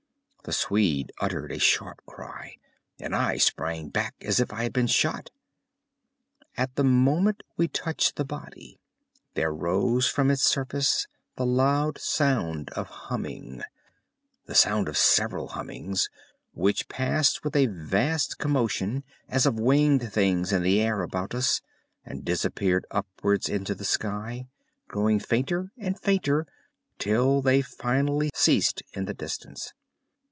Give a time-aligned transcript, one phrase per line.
[0.43, 2.57] The Swede uttered a sharp cry.
[2.99, 5.29] And I sprang back as if I had been shot.
[6.57, 8.79] At the moment we touched the body
[9.35, 17.43] there rose from its surface the loud sound of humming—the sound of several hummings—which passed
[17.43, 21.61] with a vast commotion as of winged things in the air about us
[22.03, 24.47] and disappeared upwards into the sky,
[24.87, 26.47] growing fainter and fainter
[26.97, 29.71] till they finally ceased in the distance.